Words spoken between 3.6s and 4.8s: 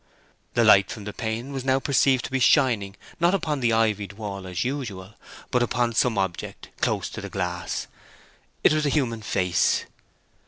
ivied wall as